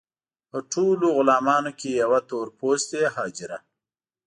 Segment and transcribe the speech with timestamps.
[0.49, 3.57] په ټولو غلامانو کې یوه تور پوستې حاجره.